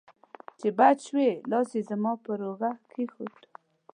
چې 0.59 0.67
بچ 0.77 0.97
شوې، 1.07 1.29
لاس 1.51 1.69
یې 1.77 1.81
زما 1.89 2.13
پر 2.23 2.39
اوږه 2.47 2.71
کېښود. 2.91 3.41